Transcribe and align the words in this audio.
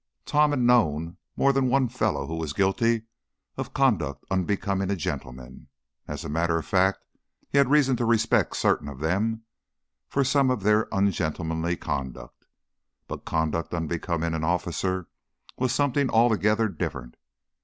Tom 0.25 0.49
had 0.49 0.59
known 0.61 1.17
more 1.35 1.53
than 1.53 1.67
one 1.69 1.87
fellow 1.87 2.25
who 2.25 2.33
was 2.35 2.53
guilty 2.53 3.03
of 3.55 3.71
conduct 3.71 4.25
unbecoming 4.31 4.89
a 4.89 4.95
gentleman 4.95 5.67
as 6.07 6.25
a 6.25 6.27
matter 6.27 6.57
of 6.57 6.65
fact, 6.65 7.05
he 7.51 7.59
had 7.59 7.69
reason 7.69 7.95
to 7.97 8.05
respect 8.05 8.55
certain 8.55 8.87
of 8.89 8.97
them 8.97 9.43
for 10.07 10.23
some 10.23 10.49
of 10.49 10.63
their 10.63 10.87
ungentlemanly 10.91 11.75
conduct 11.77 12.47
but 13.07 13.25
conduct 13.25 13.75
unbecoming 13.75 14.33
an 14.33 14.43
officer 14.43 15.07
was 15.59 15.71
something 15.71 16.09
altogether 16.09 16.67
different. 16.67 17.13